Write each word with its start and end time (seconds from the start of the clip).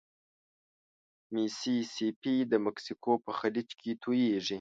ميسي 1.33 1.75
سي 1.93 2.07
پي 2.21 2.35
د 2.51 2.53
مکسیکو 2.65 3.13
په 3.25 3.31
خلیج 3.39 3.69
توییږي. 4.03 4.49